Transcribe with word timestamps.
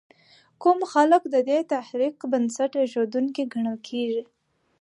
کوم 0.61 0.79
خلک 0.91 1.23
د 1.33 1.35
دې 1.49 1.59
تحریک 1.73 2.15
بنسټ 2.31 2.71
ایښودونکي 2.81 3.43
ګڼل 3.53 3.77
کېږي؟ 3.87 4.23